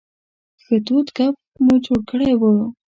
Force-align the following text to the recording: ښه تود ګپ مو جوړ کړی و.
ښه 0.63 0.75
تود 0.85 1.07
ګپ 1.17 1.35
مو 1.63 1.73
جوړ 1.85 1.99
کړی 2.09 2.31
و. 2.39 2.41